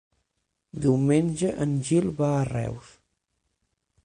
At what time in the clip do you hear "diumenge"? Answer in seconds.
0.85-1.51